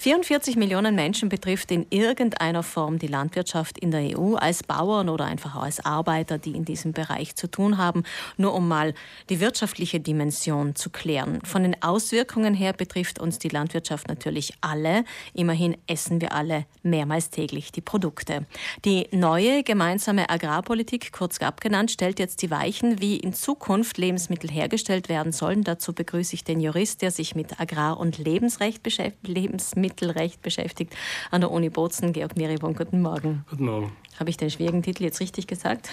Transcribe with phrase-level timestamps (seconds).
[0.00, 5.26] 44 Millionen Menschen betrifft in irgendeiner Form die Landwirtschaft in der EU als Bauern oder
[5.26, 8.04] einfach als Arbeiter, die in diesem Bereich zu tun haben,
[8.38, 8.94] nur um mal
[9.28, 11.40] die wirtschaftliche Dimension zu klären.
[11.44, 15.04] Von den Auswirkungen her betrifft uns die Landwirtschaft natürlich alle.
[15.34, 18.46] Immerhin essen wir alle mehrmals täglich die Produkte.
[18.86, 24.50] Die neue gemeinsame Agrarpolitik, kurz GAP genannt, stellt jetzt die Weichen, wie in Zukunft Lebensmittel
[24.50, 25.62] hergestellt werden sollen.
[25.62, 29.28] Dazu begrüße ich den Jurist, der sich mit Agrar- und Lebensrecht beschäftigt.
[29.28, 30.94] Lebensmittel Mittelrecht beschäftigt
[31.30, 32.12] an der Uni Bozen.
[32.12, 33.44] Georg Miribon, guten Morgen.
[33.50, 33.92] Guten Morgen.
[34.18, 35.88] Habe ich den schwierigen Titel jetzt richtig gesagt?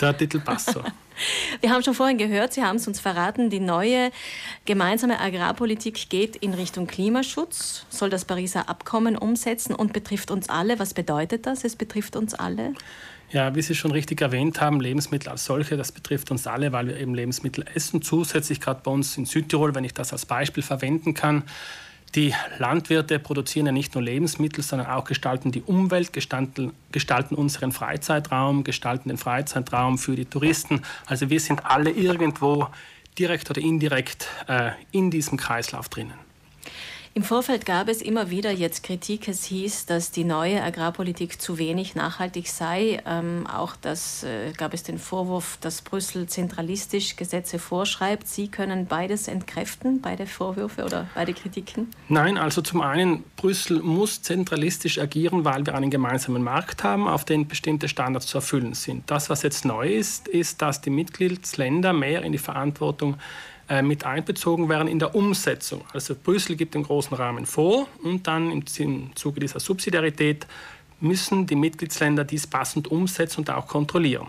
[0.00, 0.82] Der Titel passt so.
[1.60, 4.10] Wir haben schon vorhin gehört, Sie haben es uns verraten, die neue
[4.64, 10.78] gemeinsame Agrarpolitik geht in Richtung Klimaschutz, soll das Pariser Abkommen umsetzen und betrifft uns alle.
[10.78, 11.64] Was bedeutet das?
[11.64, 12.74] Es betrifft uns alle?
[13.30, 16.88] Ja, wie Sie schon richtig erwähnt haben, Lebensmittel als solche, das betrifft uns alle, weil
[16.88, 18.02] wir eben Lebensmittel essen.
[18.02, 21.44] Zusätzlich gerade bei uns in Südtirol, wenn ich das als Beispiel verwenden kann,
[22.14, 27.72] die Landwirte produzieren ja nicht nur Lebensmittel, sondern auch gestalten die Umwelt, gestalten, gestalten unseren
[27.72, 30.82] Freizeitraum, gestalten den Freizeitraum für die Touristen.
[31.06, 32.68] Also wir sind alle irgendwo
[33.18, 36.31] direkt oder indirekt äh, in diesem Kreislauf drinnen.
[37.14, 39.28] Im Vorfeld gab es immer wieder jetzt Kritik.
[39.28, 43.02] Es hieß, dass die neue Agrarpolitik zu wenig nachhaltig sei.
[43.04, 48.26] Ähm, auch das äh, gab es den Vorwurf, dass Brüssel zentralistisch Gesetze vorschreibt.
[48.28, 51.88] Sie können beides entkräften, beide Vorwürfe oder beide Kritiken?
[52.08, 57.26] Nein, also zum einen, Brüssel muss zentralistisch agieren, weil wir einen gemeinsamen Markt haben, auf
[57.26, 59.10] den bestimmte Standards zu erfüllen sind.
[59.10, 63.18] Das, was jetzt neu ist, ist, dass die Mitgliedsländer mehr in die Verantwortung
[63.80, 65.82] mit einbezogen werden in der Umsetzung.
[65.94, 68.66] Also Brüssel gibt den großen Rahmen vor und dann im
[69.14, 70.46] Zuge dieser Subsidiarität
[71.00, 74.28] müssen die Mitgliedsländer dies passend umsetzen und auch kontrollieren.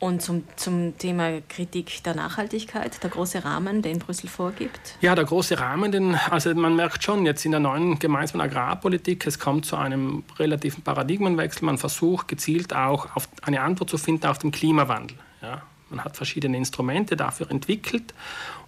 [0.00, 4.96] Und zum, zum Thema Kritik der Nachhaltigkeit, der große Rahmen, den Brüssel vorgibt?
[5.00, 9.26] Ja, der große Rahmen, den, also man merkt schon jetzt in der neuen gemeinsamen Agrarpolitik,
[9.26, 11.64] es kommt zu einem relativen Paradigmenwechsel.
[11.64, 15.16] Man versucht gezielt auch auf eine Antwort zu finden auf den Klimawandel.
[15.40, 15.62] Ja.
[15.94, 18.14] Man hat verschiedene Instrumente dafür entwickelt.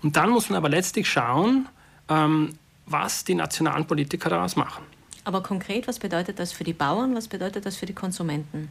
[0.02, 1.68] Und dann muss man aber letztlich schauen,
[2.08, 2.52] ähm,
[2.86, 4.84] was die nationalen Politiker daraus machen.
[5.24, 8.68] Aber konkret, was bedeutet das für die Bauern, was bedeutet das für die Konsumenten?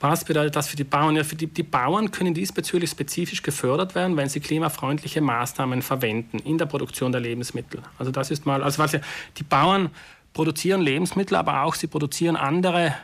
[0.00, 1.16] Was bedeutet das für die Bauern?
[1.16, 6.38] Ja, für die, die, Bauern können diesbezüglich spezifisch gefördert werden, wenn sie klimafreundliche Maßnahmen verwenden
[6.38, 7.82] in der Produktion der Lebensmittel.
[7.98, 9.00] Also das ist mal, also was ja,
[9.36, 9.90] die Bauern
[10.32, 12.94] produzieren Lebensmittel, aber auch sie produzieren andere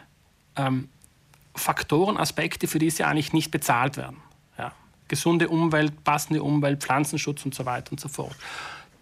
[0.56, 0.88] ähm,
[1.54, 4.16] Faktoren, Aspekte, für die sie eigentlich nicht bezahlt werden.
[5.08, 8.36] Gesunde Umwelt, passende Umwelt, Pflanzenschutz und so weiter und so fort.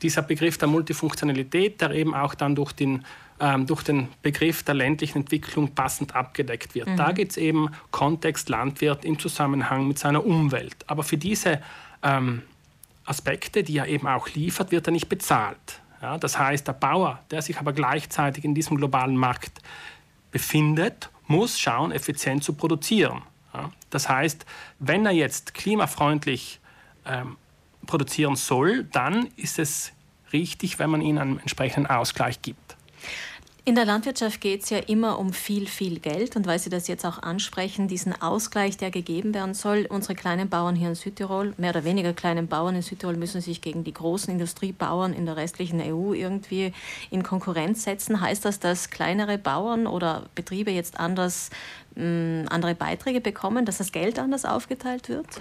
[0.03, 3.05] Dieser Begriff der Multifunktionalität, der eben auch dann durch den,
[3.41, 6.89] ähm, durch den Begriff der ländlichen Entwicklung passend abgedeckt wird.
[6.89, 6.97] Mhm.
[6.97, 10.77] Da geht es eben Kontext Landwirt im Zusammenhang mit seiner Umwelt.
[10.87, 11.63] Aber für diese
[12.03, 12.43] ähm,
[13.07, 15.81] Aspekte, die er eben auch liefert, wird er nicht bezahlt.
[16.03, 19.63] Ja, das heißt, der Bauer, der sich aber gleichzeitig in diesem globalen Markt
[20.31, 23.23] befindet muss schauen, effizient zu produzieren.
[23.91, 24.45] Das heißt,
[24.79, 26.61] wenn er jetzt klimafreundlich
[27.07, 27.37] ähm,
[27.87, 29.93] produzieren soll, dann ist es
[30.33, 32.77] richtig, wenn man ihm einen entsprechenden Ausgleich gibt.
[33.67, 36.37] In der Landwirtschaft geht es ja immer um viel, viel Geld.
[36.37, 40.51] Und weil Sie das jetzt auch ansprechen, diesen Ausgleich, der gegeben werden soll, unsere kleinen
[40.51, 43.95] Bauern hier in Südtirol, mehr oder weniger kleinen Bauern in Südtirol, müssen sich gegen die
[43.95, 46.75] großen Industriebauern in der restlichen EU irgendwie
[47.11, 48.21] in Konkurrenz setzen.
[48.21, 51.49] Heißt das, dass kleinere Bauern oder Betriebe jetzt anders,
[51.95, 55.41] mh, mm, andere Beiträge bekommen, dass das Geld anders aufgeteilt wird?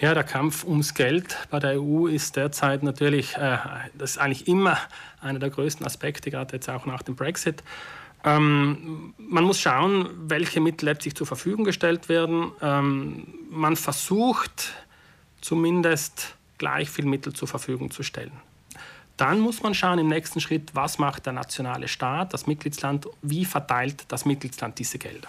[0.00, 3.58] Ja, der Kampf ums Geld bei der EU ist derzeit natürlich, äh,
[3.92, 4.78] das ist eigentlich immer
[5.20, 7.62] einer der größten Aspekte, gerade jetzt auch nach dem Brexit.
[8.24, 12.50] Ähm, man muss schauen, welche Mittel letztlich zur Verfügung gestellt werden.
[12.62, 14.72] Ähm, man versucht
[15.42, 18.32] zumindest gleich viel Mittel zur Verfügung zu stellen.
[19.18, 23.44] Dann muss man schauen im nächsten Schritt, was macht der nationale Staat, das Mitgliedsland, wie
[23.44, 25.28] verteilt das Mitgliedsland diese Gelder.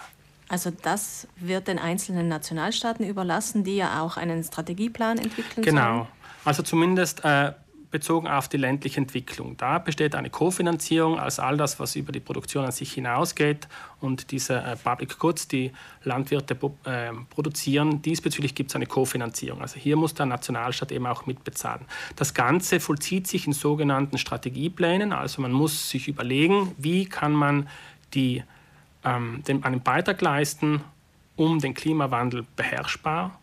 [0.52, 5.80] Also das wird den einzelnen Nationalstaaten überlassen, die ja auch einen Strategieplan entwickeln genau.
[5.80, 5.92] sollen.
[5.94, 6.08] Genau.
[6.44, 7.52] Also zumindest äh,
[7.90, 9.56] bezogen auf die ländliche Entwicklung.
[9.56, 13.66] Da besteht eine Kofinanzierung als all das, was über die Produktion an sich hinausgeht
[13.98, 15.72] und diese äh, Public Goods, die
[16.04, 16.54] Landwirte
[16.84, 19.62] äh, produzieren, diesbezüglich gibt es eine Kofinanzierung.
[19.62, 21.86] Also hier muss der Nationalstaat eben auch mitbezahlen.
[22.16, 27.70] Das Ganze vollzieht sich in sogenannten Strategieplänen, also man muss sich überlegen, wie kann man
[28.12, 28.42] die
[29.04, 30.82] ähm, einen Beitrag leisten,
[31.36, 33.38] um den Klimawandel beherrschbar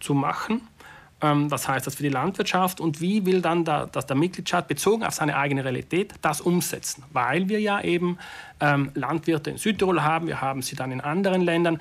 [0.00, 0.62] zu machen.
[1.20, 4.68] Ähm, was heißt das für die Landwirtschaft und wie will dann der, dass der Mitgliedstaat
[4.68, 7.04] bezogen auf seine eigene Realität das umsetzen?
[7.12, 8.18] Weil wir ja eben
[8.60, 11.78] ähm, Landwirte in Südtirol haben, wir haben sie dann in anderen Ländern.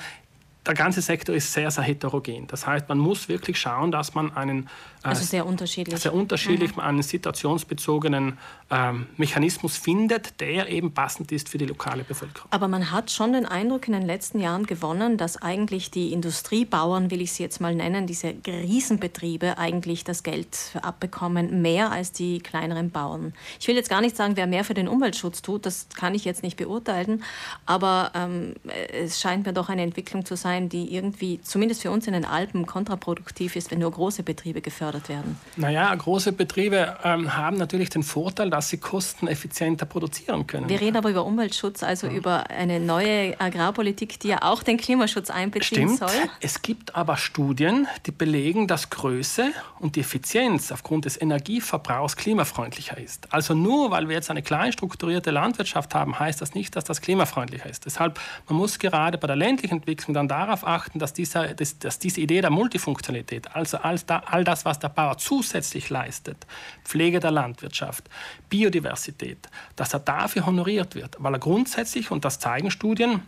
[0.65, 2.47] Der ganze Sektor ist sehr, sehr heterogen.
[2.47, 4.69] Das heißt, man muss wirklich schauen, dass man einen
[5.03, 6.81] äh, also sehr unterschiedlich, sehr unterschiedlich mhm.
[6.81, 8.37] einen situationsbezogenen
[8.71, 12.47] ähm, Mechanismus findet, der eben passend ist für die lokale Bevölkerung.
[12.51, 17.11] Aber man hat schon den Eindruck in den letzten Jahren gewonnen, dass eigentlich die Industriebauern,
[17.11, 22.39] will ich sie jetzt mal nennen, diese Riesenbetriebe eigentlich das Geld abbekommen, mehr als die
[22.39, 23.33] kleineren Bauern.
[23.59, 26.23] Ich will jetzt gar nicht sagen, wer mehr für den Umweltschutz tut, das kann ich
[26.23, 27.23] jetzt nicht beurteilen,
[27.65, 28.53] aber ähm,
[28.93, 32.13] es scheint mir doch eine Entwicklung zu sein, sein, die irgendwie, zumindest für uns in
[32.13, 35.37] den Alpen, kontraproduktiv ist, wenn nur große Betriebe gefördert werden?
[35.55, 40.69] Naja, große Betriebe ähm, haben natürlich den Vorteil, dass sie kosteneffizienter produzieren können.
[40.69, 42.13] Wir reden aber über Umweltschutz, also ja.
[42.13, 45.99] über eine neue Agrarpolitik, die ja auch den Klimaschutz einbeziehen Stimmt.
[45.99, 46.29] soll.
[46.39, 52.97] Es gibt aber Studien, die belegen, dass Größe und die Effizienz aufgrund des Energieverbrauchs klimafreundlicher
[52.97, 53.33] ist.
[53.33, 57.01] Also nur weil wir jetzt eine klein strukturierte Landwirtschaft haben, heißt das nicht, dass das
[57.01, 57.85] klimafreundlicher ist.
[57.85, 61.79] Deshalb, man muss gerade bei der ländlichen Entwicklung dann da darauf achten, dass, dieser, dass,
[61.79, 66.45] dass diese Idee der Multifunktionalität, also all, all das, was der Bauer zusätzlich leistet,
[66.83, 68.09] Pflege der Landwirtschaft,
[68.49, 73.21] Biodiversität, dass er dafür honoriert wird, weil er grundsätzlich, und das zeigen Studien,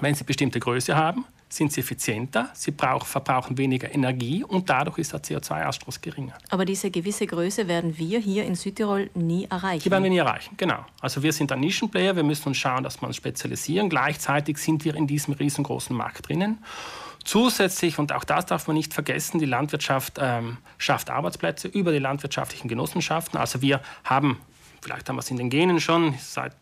[0.00, 4.98] wenn sie bestimmte Größe haben, sind sie effizienter, sie brauch, verbrauchen weniger Energie und dadurch
[4.98, 6.34] ist der CO2-Ausstoß geringer.
[6.50, 9.82] Aber diese gewisse Größe werden wir hier in Südtirol nie erreichen.
[9.84, 10.84] Die werden wir nie erreichen, genau.
[11.00, 13.88] Also wir sind ein Nischenplayer, wir müssen uns schauen, dass wir uns spezialisieren.
[13.88, 16.58] Gleichzeitig sind wir in diesem riesengroßen Markt drinnen.
[17.24, 21.98] Zusätzlich, und auch das darf man nicht vergessen, die Landwirtschaft ähm, schafft Arbeitsplätze über die
[21.98, 23.38] landwirtschaftlichen Genossenschaften.
[23.38, 24.38] Also wir haben,
[24.80, 26.54] vielleicht haben wir es in den Genen schon, seit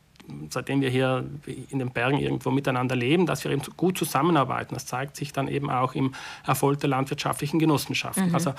[0.50, 1.25] seitdem wir hier
[1.70, 4.75] in den Bergen irgendwo miteinander leben, dass wir eben gut zusammenarbeiten.
[4.75, 6.14] Das zeigt sich dann eben auch im
[6.46, 8.28] Erfolg der landwirtschaftlichen Genossenschaften.
[8.28, 8.34] Mhm.
[8.34, 8.55] Also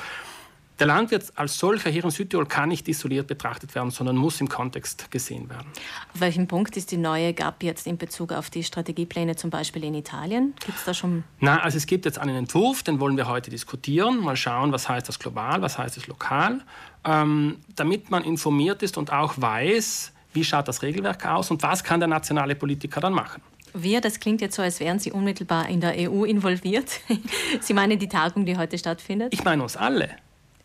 [0.80, 4.48] der Landwirt als solcher hier in Südtirol kann nicht isoliert betrachtet werden, sondern muss im
[4.48, 5.68] Kontext gesehen werden.
[6.14, 9.84] Auf welchem Punkt ist die neue GAP jetzt in Bezug auf die Strategiepläne zum Beispiel
[9.84, 10.54] in Italien?
[10.64, 11.24] Gibt es da schon?
[11.40, 14.22] Na, also es gibt jetzt einen Entwurf, den wollen wir heute diskutieren.
[14.22, 16.62] Mal schauen, was heißt das global, was heißt das lokal,
[17.04, 21.84] ähm, damit man informiert ist und auch weiß, wie schaut das Regelwerk aus und was
[21.84, 23.42] kann der nationale Politiker dann machen.
[23.74, 27.00] Wir, das klingt jetzt so, als wären Sie unmittelbar in der EU involviert.
[27.60, 29.34] Sie meinen die Tagung, die heute stattfindet?
[29.34, 30.10] Ich meine uns alle.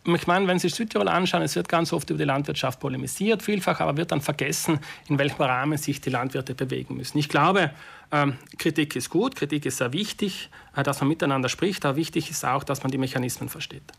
[0.05, 3.81] Ich meine, wenn Sie Südtirol anschauen, es wird ganz oft über die Landwirtschaft polemisiert, vielfach
[3.81, 4.79] aber wird dann vergessen,
[5.09, 7.19] in welchem Rahmen sich die Landwirte bewegen müssen.
[7.19, 7.71] Ich glaube,
[8.11, 12.31] ähm, Kritik ist gut, Kritik ist sehr wichtig, äh, dass man miteinander spricht, aber wichtig
[12.31, 13.93] ist auch, dass man die Mechanismen versteht.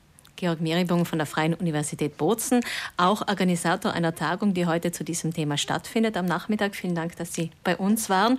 [0.43, 2.65] Georg Meribung von der Freien Universität Bozen,
[2.97, 6.75] auch Organisator einer Tagung, die heute zu diesem Thema stattfindet am Nachmittag.
[6.75, 8.31] Vielen Dank, dass Sie bei uns waren.